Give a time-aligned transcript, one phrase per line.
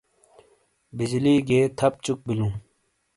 [0.97, 2.53] بجلی گیئے تھپ چُک بِیلوں۔